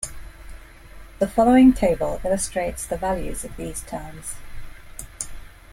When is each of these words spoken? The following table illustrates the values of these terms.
The 1.19 1.27
following 1.27 1.73
table 1.73 2.19
illustrates 2.25 2.87
the 2.87 2.97
values 2.97 3.45
of 3.45 3.55
these 3.55 3.81
terms. 3.81 4.33